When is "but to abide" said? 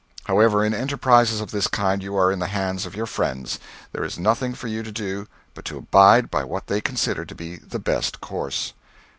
5.53-6.31